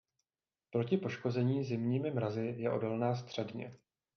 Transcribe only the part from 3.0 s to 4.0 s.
středně.